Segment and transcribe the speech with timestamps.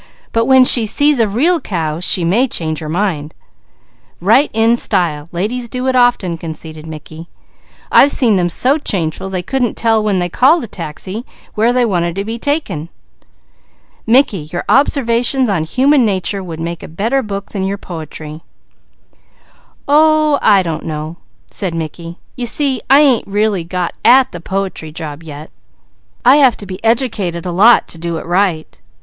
[0.31, 3.35] "But when she sees a real cow she may change her mind."
[4.19, 5.29] "Right in style!
[5.31, 7.29] Ladies do it often," conceded Mickey.
[7.91, 11.85] "I've seen them so changeful they couldn't tell when they called a taxi where they
[11.85, 12.89] wanted to be taken."
[14.07, 18.41] "Mickey, your observations on human nature would make a better book than your poetry."
[19.87, 21.17] "Oh I don't know,"
[21.51, 22.17] said Mickey.
[22.35, 25.51] "You see I ain't really got at the poetry job yet.
[26.25, 28.81] I have to be educated a lot to do it right.